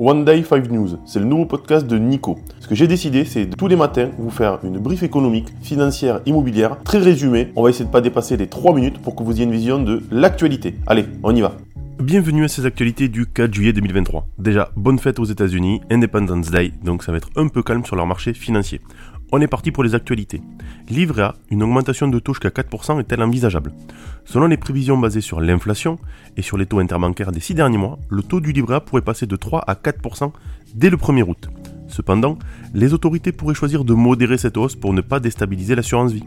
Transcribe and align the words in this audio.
One 0.00 0.24
Day 0.24 0.42
5 0.42 0.72
News, 0.72 0.98
c'est 1.04 1.20
le 1.20 1.24
nouveau 1.24 1.46
podcast 1.46 1.86
de 1.86 1.96
Nico. 1.98 2.36
Ce 2.58 2.66
que 2.66 2.74
j'ai 2.74 2.88
décidé, 2.88 3.24
c'est 3.24 3.46
tous 3.46 3.68
les 3.68 3.76
matins 3.76 4.10
vous 4.18 4.28
faire 4.28 4.58
une 4.64 4.80
brief 4.80 5.04
économique, 5.04 5.46
financière, 5.62 6.20
immobilière, 6.26 6.78
très 6.82 6.98
résumée. 6.98 7.52
On 7.54 7.62
va 7.62 7.70
essayer 7.70 7.84
de 7.84 7.90
ne 7.90 7.92
pas 7.92 8.00
dépasser 8.00 8.36
les 8.36 8.48
3 8.48 8.74
minutes 8.74 9.00
pour 9.00 9.14
que 9.14 9.22
vous 9.22 9.34
ayez 9.34 9.44
une 9.44 9.52
vision 9.52 9.80
de 9.80 10.02
l'actualité. 10.10 10.74
Allez, 10.88 11.04
on 11.22 11.32
y 11.36 11.42
va. 11.42 11.52
Bienvenue 12.00 12.42
à 12.42 12.48
ces 12.48 12.66
actualités 12.66 13.06
du 13.06 13.26
4 13.26 13.54
juillet 13.54 13.72
2023. 13.72 14.26
Déjà, 14.36 14.72
bonne 14.74 14.98
fête 14.98 15.20
aux 15.20 15.26
États-Unis, 15.26 15.80
Independence 15.92 16.50
Day, 16.50 16.72
donc 16.82 17.04
ça 17.04 17.12
va 17.12 17.18
être 17.18 17.30
un 17.36 17.46
peu 17.46 17.62
calme 17.62 17.84
sur 17.84 17.94
leur 17.94 18.08
marché 18.08 18.34
financier. 18.34 18.80
On 19.36 19.40
est 19.40 19.48
parti 19.48 19.72
pour 19.72 19.82
les 19.82 19.96
actualités. 19.96 20.40
Livret 20.88 21.22
A, 21.22 21.34
une 21.50 21.64
augmentation 21.64 22.06
de 22.06 22.20
taux 22.20 22.34
jusqu'à 22.34 22.50
4% 22.50 23.00
est-elle 23.00 23.20
envisageable? 23.20 23.72
Selon 24.24 24.46
les 24.46 24.56
prévisions 24.56 24.96
basées 24.96 25.22
sur 25.22 25.40
l'inflation 25.40 25.98
et 26.36 26.42
sur 26.42 26.56
les 26.56 26.66
taux 26.66 26.78
interbancaires 26.78 27.32
des 27.32 27.40
6 27.40 27.54
derniers 27.54 27.76
mois, 27.76 27.98
le 28.10 28.22
taux 28.22 28.38
du 28.38 28.52
livret 28.52 28.76
A 28.76 28.80
pourrait 28.80 29.02
passer 29.02 29.26
de 29.26 29.34
3 29.34 29.64
à 29.66 29.74
4% 29.74 30.30
dès 30.76 30.88
le 30.88 30.96
1er 30.96 31.24
août. 31.24 31.48
Cependant, 31.88 32.38
les 32.74 32.94
autorités 32.94 33.32
pourraient 33.32 33.56
choisir 33.56 33.84
de 33.84 33.92
modérer 33.92 34.38
cette 34.38 34.56
hausse 34.56 34.76
pour 34.76 34.92
ne 34.92 35.00
pas 35.00 35.18
déstabiliser 35.18 35.74
l'assurance 35.74 36.12
vie. 36.12 36.22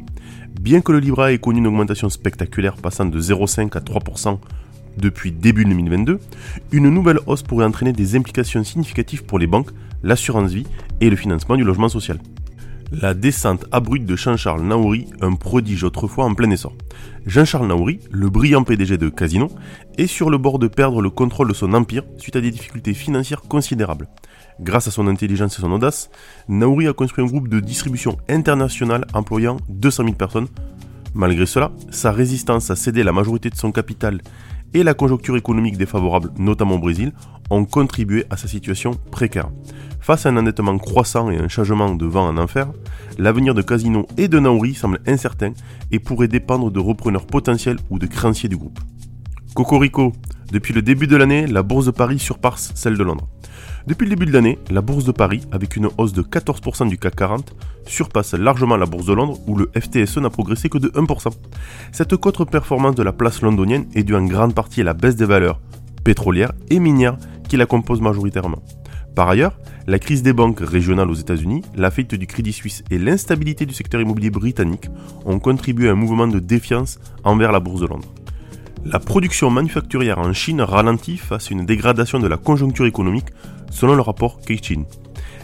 Bien 0.60 0.82
que 0.82 0.92
le 0.92 1.00
livret 1.00 1.24
A 1.24 1.32
ait 1.32 1.38
connu 1.38 1.60
une 1.60 1.68
augmentation 1.68 2.10
spectaculaire 2.10 2.76
passant 2.76 3.06
de 3.06 3.22
0,5 3.22 3.78
à 3.78 3.80
3% 3.80 4.38
depuis 4.98 5.32
début 5.32 5.64
2022, 5.64 6.20
une 6.74 6.90
nouvelle 6.90 7.20
hausse 7.26 7.44
pourrait 7.44 7.66
entraîner 7.66 7.94
des 7.94 8.18
implications 8.18 8.66
significatives 8.66 9.24
pour 9.24 9.40
les 9.40 9.48
banques, 9.48 9.70
l'assurance 10.04 10.52
vie 10.52 10.68
et 11.00 11.10
le 11.10 11.16
financement 11.16 11.56
du 11.56 11.64
logement 11.64 11.88
social. 11.88 12.20
La 12.92 13.14
descente 13.14 13.66
abrupte 13.74 14.06
de 14.06 14.16
Jean-Charles 14.16 14.64
Naouri, 14.64 15.08
un 15.20 15.34
prodige 15.34 15.84
autrefois 15.84 16.24
en 16.24 16.34
plein 16.34 16.50
essor. 16.52 16.74
Jean-Charles 17.26 17.68
Naouri, 17.68 18.00
le 18.12 18.30
brillant 18.30 18.64
PDG 18.64 18.98
de 18.98 19.10
Casino, 19.10 19.50
est 19.98 20.08
sur 20.08 20.30
le 20.30 20.38
bord 20.38 20.58
de 20.58 20.68
perdre 20.68 21.02
le 21.02 21.10
contrôle 21.10 21.50
de 21.50 21.54
son 21.54 21.74
empire 21.74 22.04
suite 22.18 22.38
à 22.38 22.42
des 22.42 22.50
difficultés 22.50 22.94
financières 22.94 23.42
considérables. 23.42 24.08
Grâce 24.62 24.88
à 24.88 24.92
son 24.92 25.08
intelligence 25.08 25.60
et 25.60 25.62
son 25.62 25.72
audace, 25.74 26.10
Naouri 26.48 26.88
a 26.88 26.94
construit 26.94 27.26
un 27.26 27.28
groupe 27.28 27.50
de 27.50 27.60
distribution 27.60 28.18
internationale 28.30 29.06
employant 29.14 29.58
200 29.68 30.04
000 30.04 30.16
personnes. 30.16 30.48
Malgré 31.14 31.46
cela, 31.46 31.72
sa 31.92 32.14
résistance 32.14 32.72
à 32.72 32.78
céder 32.78 33.04
la 33.04 33.12
majorité 33.12 33.50
de 33.50 33.56
son 33.56 33.74
capital 33.74 34.22
et 34.74 34.84
la 34.84 34.94
conjoncture 34.94 35.38
économique 35.38 35.78
défavorable, 35.78 36.32
notamment 36.38 36.76
au 36.76 36.80
Brésil, 36.80 37.14
ont 37.50 37.66
contribué 37.66 38.26
à 38.30 38.38
sa 38.38 38.48
situation 38.48 38.92
précaire. 39.12 39.50
Face 40.00 40.26
à 40.26 40.30
un 40.30 40.38
endettement 40.38 40.78
croissant 40.78 41.30
et 41.30 41.38
un 41.38 41.48
changement 41.48 41.96
de 41.96 42.06
vent 42.06 42.28
en 42.28 42.38
enfer, 42.38 42.68
l'avenir 43.18 43.54
de 43.54 43.62
Casino 43.62 44.08
et 44.18 44.28
de 44.28 44.40
Nauri 44.40 44.74
semble 44.74 45.00
incertain 45.06 45.54
et 45.92 46.00
pourrait 46.00 46.28
dépendre 46.28 46.72
de 46.72 46.80
repreneurs 46.80 47.26
potentiels 47.26 47.80
ou 47.90 48.00
de 48.00 48.06
créanciers 48.06 48.50
du 48.50 48.58
groupe. 48.58 48.80
Cocorico, 49.54 50.14
depuis 50.52 50.74
le 50.74 50.82
début 50.82 51.08
de 51.08 51.16
l'année, 51.16 51.48
la 51.48 51.64
bourse 51.64 51.88
de 51.88 51.92
Paris 51.92 52.20
surpasse 52.20 52.72
celle 52.76 52.98
de 52.98 53.04
Londres. 53.04 53.28
Depuis 53.88 54.06
le 54.06 54.16
début 54.16 54.26
de 54.26 54.34
l'année, 54.34 54.60
la 54.70 54.82
bourse 54.82 55.06
de 55.06 55.12
Paris, 55.12 55.42
avec 55.52 55.76
une 55.76 55.90
hausse 55.98 56.14
de 56.14 56.22
14% 56.22 56.90
du 56.90 56.98
CAC 56.98 57.16
40, 57.16 57.56
surpasse 57.86 58.34
largement 58.34 58.78
la 58.78 58.86
bourse 58.86 59.06
de 59.06 59.14
Londres 59.14 59.40
où 59.48 59.56
le 59.56 59.72
FTSE 59.76 60.18
n'a 60.18 60.30
progressé 60.30 60.70
que 60.70 60.78
de 60.78 60.90
1%. 60.90 61.30
Cette 61.92 62.16
contre-performance 62.18 62.96
de 62.96 63.04
la 63.04 63.14
place 63.14 63.42
londonienne 63.42 63.88
est 63.96 64.04
due 64.04 64.16
en 64.16 64.26
grande 64.26 64.54
partie 64.54 64.82
à 64.82 64.84
la 64.84 64.94
baisse 64.94 65.16
des 65.16 65.26
valeurs 65.26 65.60
pétrolières 66.04 66.54
et 66.70 66.80
minières 66.80 67.18
qui 67.48 67.58
la 67.58 67.66
composent 67.66 68.02
majoritairement. 68.02 68.62
Par 69.16 69.30
ailleurs, 69.30 69.58
la 69.88 70.00
crise 70.00 70.22
des 70.22 70.34
banques 70.34 70.60
régionales 70.60 71.10
aux 71.10 71.16
États-Unis, 71.16 71.64
la 71.76 71.90
faillite 71.90 72.16
du 72.16 72.28
Crédit 72.28 72.54
Suisse 72.54 72.84
et 72.92 73.00
l'instabilité 73.00 73.66
du 73.66 73.74
secteur 73.74 74.02
immobilier 74.02 74.30
britannique 74.30 74.90
ont 75.26 75.40
contribué 75.40 75.90
à 75.90 75.94
un 75.94 75.96
mouvement 75.96 76.28
de 76.28 76.40
défiance 76.40 77.00
envers 77.24 77.52
la 77.52 77.60
bourse 77.60 77.82
de 77.82 77.88
Londres. 77.88 78.14
La 78.90 79.00
production 79.00 79.50
manufacturière 79.50 80.18
en 80.18 80.32
Chine 80.32 80.62
ralentit 80.62 81.18
face 81.18 81.52
à 81.52 81.54
une 81.54 81.66
dégradation 81.66 82.20
de 82.20 82.28
la 82.28 82.38
conjoncture 82.38 82.86
économique 82.86 83.28
selon 83.70 83.96
le 83.96 84.02
rapport 84.02 84.40
Keichin. 84.40 84.84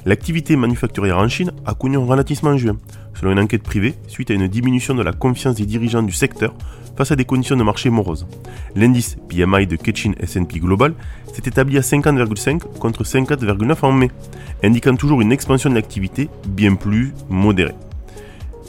L'activité 0.05 0.55
manufacturière 0.55 1.17
en 1.17 1.27
Chine 1.27 1.52
a 1.66 1.73
connu 1.73 1.97
un 1.97 2.05
ralentissement 2.05 2.52
en 2.52 2.58
juin, 2.58 2.77
selon 3.13 3.33
une 3.33 3.39
enquête 3.39 3.63
privée, 3.63 3.95
suite 4.08 4.31
à 4.31 4.33
une 4.33 4.47
diminution 4.47 4.95
de 4.95 5.03
la 5.03 5.11
confiance 5.11 5.55
des 5.55 5.66
dirigeants 5.66 6.03
du 6.03 6.13
secteur 6.13 6.53
face 6.95 7.12
à 7.12 7.17
des 7.17 7.25
conditions 7.25 7.57
de 7.57 7.63
marché 7.63 7.90
moroses. 7.90 8.28
L'indice 8.78 9.17
PMI 9.28 9.67
de 9.67 9.75
Ketchin 9.75 10.13
S&P 10.22 10.59
Global 10.59 10.94
s'est 11.34 11.44
établi 11.46 11.78
à 11.78 11.81
50,5 11.81 12.59
contre 12.79 13.03
50,9 13.03 13.75
en 13.81 13.91
mai, 13.91 14.09
indiquant 14.63 14.96
toujours 14.96 15.19
une 15.19 15.34
expansion 15.34 15.69
de 15.69 15.75
l'activité 15.75 16.29
bien 16.47 16.75
plus 16.75 17.13
modérée. 17.29 17.75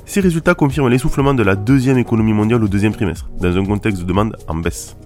Ces 0.06 0.20
résultats 0.20 0.54
confirment 0.54 0.90
l'essoufflement 0.90 1.34
de 1.34 1.42
la 1.42 1.56
deuxième 1.56 1.98
économie 1.98 2.34
mondiale 2.34 2.62
au 2.62 2.68
deuxième 2.68 2.92
trimestre, 2.92 3.30
dans 3.40 3.56
un 3.56 3.64
contexte 3.64 4.02
de 4.02 4.06
demande 4.06 4.36
en 4.48 4.54
baisse. 4.54 4.96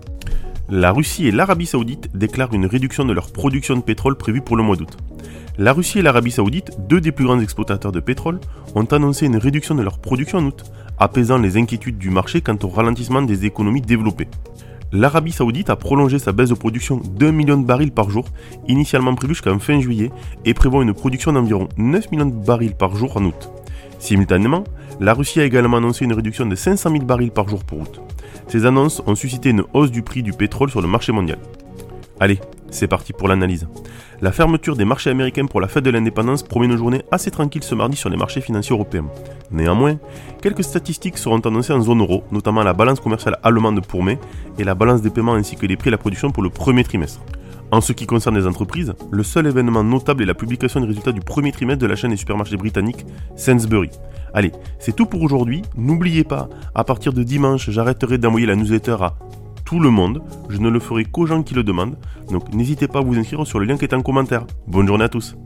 La 0.68 0.92
Russie 0.92 1.26
et 1.28 1.30
l'Arabie 1.30 1.66
Saoudite 1.66 2.10
déclarent 2.14 2.52
une 2.52 2.66
réduction 2.66 3.04
de 3.04 3.12
leur 3.12 3.30
production 3.30 3.76
de 3.76 3.80
pétrole 3.80 4.16
prévue 4.16 4.42
pour 4.42 4.56
le 4.56 4.64
mois 4.64 4.76
d'août. 4.76 4.98
La 5.56 5.72
Russie 5.72 6.00
et 6.00 6.02
l'Arabie 6.02 6.32
Saoudite, 6.32 6.72
deux 6.88 7.00
des 7.00 7.12
plus 7.12 7.24
grands 7.24 7.40
exploitateurs 7.40 7.92
de 7.92 8.00
pétrole, 8.00 8.40
ont 8.74 8.84
annoncé 8.84 9.26
une 9.26 9.36
réduction 9.36 9.74
de 9.74 9.82
leur 9.82 9.98
production 9.98 10.38
en 10.38 10.46
août, 10.46 10.64
apaisant 10.98 11.38
les 11.38 11.56
inquiétudes 11.56 11.98
du 11.98 12.10
marché 12.10 12.40
quant 12.40 12.58
au 12.62 12.68
ralentissement 12.68 13.22
des 13.22 13.46
économies 13.46 13.80
développées. 13.80 14.28
L'Arabie 14.90 15.32
Saoudite 15.32 15.70
a 15.70 15.76
prolongé 15.76 16.18
sa 16.18 16.32
baisse 16.32 16.48
de 16.48 16.54
production 16.54 17.00
d'un 17.18 17.30
million 17.30 17.56
de 17.56 17.64
barils 17.64 17.92
par 17.92 18.10
jour, 18.10 18.26
initialement 18.66 19.14
prévue 19.14 19.34
jusqu'en 19.34 19.58
fin 19.58 19.80
juillet, 19.80 20.10
et 20.44 20.54
prévoit 20.54 20.82
une 20.82 20.94
production 20.94 21.32
d'environ 21.32 21.68
9 21.76 22.10
millions 22.10 22.26
de 22.26 22.44
barils 22.44 22.74
par 22.74 22.96
jour 22.96 23.16
en 23.16 23.24
août. 23.24 23.50
Simultanément, 23.98 24.64
la 25.00 25.14
Russie 25.14 25.40
a 25.40 25.44
également 25.44 25.76
annoncé 25.78 26.04
une 26.04 26.12
réduction 26.12 26.46
de 26.46 26.54
500 26.54 26.90
000 26.90 27.04
barils 27.04 27.30
par 27.30 27.48
jour 27.48 27.64
pour 27.64 27.80
août. 27.80 28.00
Ces 28.48 28.64
annonces 28.64 29.02
ont 29.06 29.14
suscité 29.14 29.50
une 29.50 29.64
hausse 29.74 29.90
du 29.90 30.02
prix 30.02 30.22
du 30.22 30.32
pétrole 30.32 30.70
sur 30.70 30.80
le 30.80 30.88
marché 30.88 31.12
mondial. 31.12 31.38
Allez, 32.20 32.40
c'est 32.70 32.88
parti 32.88 33.12
pour 33.12 33.28
l'analyse. 33.28 33.68
La 34.20 34.32
fermeture 34.32 34.74
des 34.74 34.84
marchés 34.84 35.10
américains 35.10 35.46
pour 35.46 35.60
la 35.60 35.68
fête 35.68 35.84
de 35.84 35.90
l'indépendance 35.90 36.42
promet 36.42 36.66
une 36.66 36.76
journée 36.76 37.02
assez 37.12 37.30
tranquille 37.30 37.62
ce 37.62 37.74
mardi 37.76 37.96
sur 37.96 38.10
les 38.10 38.16
marchés 38.16 38.40
financiers 38.40 38.74
européens. 38.74 39.06
Néanmoins, 39.52 39.98
quelques 40.42 40.64
statistiques 40.64 41.18
seront 41.18 41.38
annoncées 41.38 41.72
en 41.72 41.80
zone 41.80 42.00
euro, 42.00 42.24
notamment 42.32 42.62
la 42.62 42.72
balance 42.72 42.98
commerciale 42.98 43.38
allemande 43.44 43.86
pour 43.86 44.02
mai 44.02 44.18
et 44.58 44.64
la 44.64 44.74
balance 44.74 45.02
des 45.02 45.10
paiements 45.10 45.34
ainsi 45.34 45.54
que 45.54 45.66
les 45.66 45.76
prix 45.76 45.88
et 45.88 45.92
la 45.92 45.98
production 45.98 46.30
pour 46.30 46.42
le 46.42 46.50
premier 46.50 46.82
trimestre. 46.82 47.20
En 47.70 47.82
ce 47.82 47.92
qui 47.92 48.06
concerne 48.06 48.38
les 48.38 48.46
entreprises, 48.46 48.94
le 49.10 49.22
seul 49.22 49.46
événement 49.46 49.84
notable 49.84 50.22
est 50.22 50.26
la 50.26 50.34
publication 50.34 50.80
des 50.80 50.86
résultats 50.86 51.12
du 51.12 51.20
premier 51.20 51.52
trimestre 51.52 51.82
de 51.82 51.86
la 51.86 51.96
chaîne 51.96 52.10
des 52.10 52.16
supermarchés 52.16 52.56
britanniques 52.56 53.04
Sainsbury. 53.36 53.90
Allez, 54.32 54.52
c'est 54.78 54.96
tout 54.96 55.04
pour 55.04 55.22
aujourd'hui. 55.22 55.62
N'oubliez 55.76 56.24
pas, 56.24 56.48
à 56.74 56.84
partir 56.84 57.12
de 57.12 57.22
dimanche, 57.22 57.68
j'arrêterai 57.68 58.16
d'envoyer 58.16 58.46
la 58.46 58.56
newsletter 58.56 58.96
à 59.00 59.14
tout 59.66 59.80
le 59.80 59.90
monde. 59.90 60.22
Je 60.48 60.58
ne 60.58 60.70
le 60.70 60.80
ferai 60.80 61.04
qu'aux 61.04 61.26
gens 61.26 61.42
qui 61.42 61.52
le 61.54 61.62
demandent. 61.62 61.98
Donc 62.30 62.54
n'hésitez 62.54 62.88
pas 62.88 63.00
à 63.00 63.02
vous 63.02 63.18
inscrire 63.18 63.46
sur 63.46 63.58
le 63.58 63.66
lien 63.66 63.76
qui 63.76 63.84
est 63.84 63.94
en 63.94 64.00
commentaire. 64.00 64.46
Bonne 64.66 64.86
journée 64.86 65.04
à 65.04 65.10
tous. 65.10 65.36